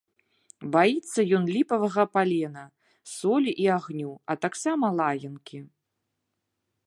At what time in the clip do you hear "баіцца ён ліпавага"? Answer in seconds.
0.75-2.03